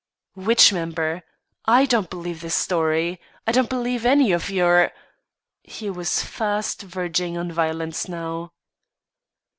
[0.33, 1.21] "Which member?
[1.65, 4.91] I don't believe this story; I don't believe any of your"
[5.61, 8.51] He was fast verging on violence now.